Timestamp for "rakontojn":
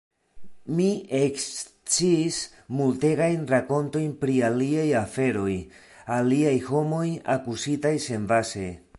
3.51-4.15